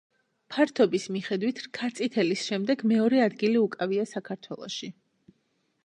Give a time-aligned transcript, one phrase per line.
[0.53, 4.95] ფართობის მიხედვით რქაწითელის შემდეგ მეორე ადგილი უკავია საქართველოში.